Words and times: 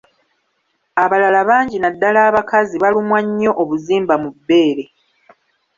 Abalala 1.03 1.41
bangi 1.49 1.77
naddala 1.79 2.19
abakazi 2.29 2.75
balumwa 2.83 3.19
nnyo 3.25 3.51
obuzimba 3.61 4.13
mu 4.23 4.29
bbeere. 4.35 4.85